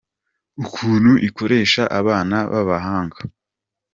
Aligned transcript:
ukuntu 0.63 1.11
ikoresha 1.27 1.83
abana 1.99 2.37
Abahanga. 2.59 3.19